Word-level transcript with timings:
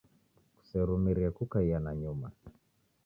Kuserumirie 0.57 1.29
kukaia 1.37 1.77
nanyuma. 1.85 2.27